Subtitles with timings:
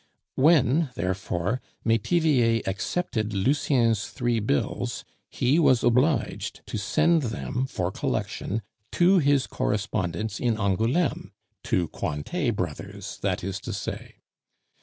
[0.33, 8.63] When, therefore, Metivier accepted Lucien's three bills, he was obliged to send them for collection
[8.93, 11.33] to his correspondents in Angouleme
[11.65, 14.15] to Cointet Brothers, that is to say.